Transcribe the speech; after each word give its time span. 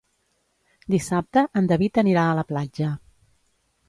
Dissabte 0.93 1.43
en 1.61 1.69
David 1.71 1.99
anirà 2.03 2.23
a 2.31 2.39
la 2.39 2.47
platja. 2.53 2.89